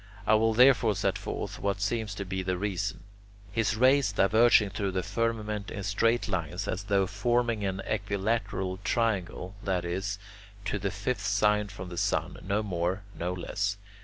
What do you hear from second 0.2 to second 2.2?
I will therefore set forth what seems